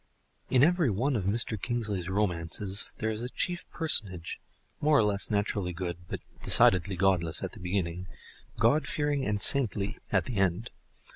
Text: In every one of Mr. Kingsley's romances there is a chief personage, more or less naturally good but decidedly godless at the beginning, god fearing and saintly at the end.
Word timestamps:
In 0.49 0.63
every 0.63 0.89
one 0.89 1.15
of 1.15 1.25
Mr. 1.25 1.61
Kingsley's 1.61 2.09
romances 2.09 2.95
there 2.97 3.11
is 3.11 3.21
a 3.21 3.29
chief 3.29 3.69
personage, 3.69 4.39
more 4.79 4.97
or 4.97 5.03
less 5.03 5.29
naturally 5.29 5.73
good 5.73 6.07
but 6.07 6.21
decidedly 6.41 6.95
godless 6.95 7.43
at 7.43 7.51
the 7.51 7.59
beginning, 7.59 8.07
god 8.57 8.87
fearing 8.87 9.23
and 9.27 9.43
saintly 9.43 9.99
at 10.11 10.25
the 10.25 10.37
end. 10.37 10.71